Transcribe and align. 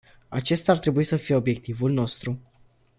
Acesta 0.29 0.71
ar 0.71 0.77
trebui 0.77 1.03
să 1.03 1.15
fie 1.15 1.35
obiectivul 1.35 1.91
nostru. 1.91 2.41